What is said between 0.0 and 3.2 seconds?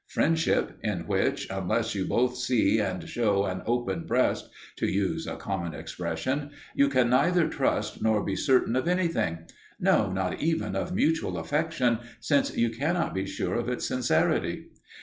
Friendship, in which, unless you both see and